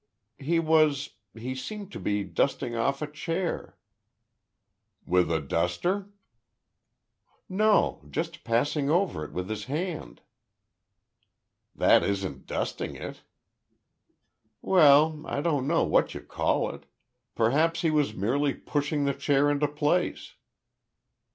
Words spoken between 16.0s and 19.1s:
you call it! Perhaps he was merely pushing